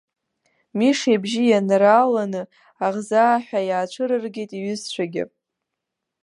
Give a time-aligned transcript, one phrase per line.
[0.77, 2.41] Миша ибжьы ианрааланы,
[2.85, 5.23] аӷзаа ҳәа иаацәырыргеит иҩызцәагьы.